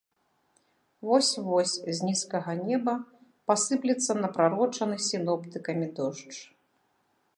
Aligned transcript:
Вось-вось 1.09 1.73
з 1.97 2.07
нізкага 2.07 2.51
неба 2.69 2.95
пасыплецца 3.51 4.11
напрарочаны 4.23 4.97
сіноптыкамі 5.09 5.87
дождж. 6.01 6.35